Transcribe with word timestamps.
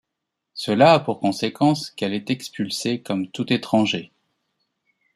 Cela 0.55 0.93
a 0.93 0.99
pour 0.99 1.19
conséquence 1.19 1.91
qu'elle 1.91 2.15
est 2.15 2.31
expulsée, 2.31 3.03
comme 3.03 3.27
tout 3.27 3.53
étranger. 3.53 4.11